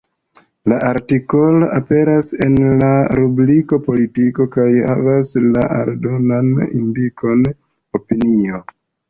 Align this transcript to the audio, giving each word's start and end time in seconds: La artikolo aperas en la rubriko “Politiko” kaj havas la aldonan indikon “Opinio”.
La 0.71 0.77
artikolo 0.85 1.67
aperas 1.79 2.31
en 2.45 2.55
la 2.83 2.87
rubriko 3.19 3.79
“Politiko” 3.91 4.49
kaj 4.57 4.67
havas 4.93 5.35
la 5.51 5.67
aldonan 5.83 6.51
indikon 6.81 7.47
“Opinio”. 8.03 8.65